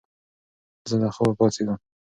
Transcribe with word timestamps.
زه 0.89 0.95
له 1.01 1.09
خوبه 1.15 1.33
پاڅېږم. 1.39 1.77